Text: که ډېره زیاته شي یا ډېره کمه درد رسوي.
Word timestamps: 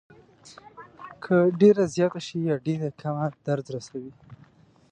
که 1.23 1.35
ډېره 1.59 1.83
زیاته 1.95 2.19
شي 2.27 2.37
یا 2.49 2.55
ډېره 2.67 2.89
کمه 3.01 3.27
درد 3.45 3.65
رسوي. 3.75 4.13